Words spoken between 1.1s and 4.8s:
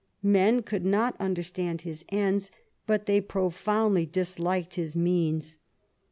understand his ends, but they profoundly disliked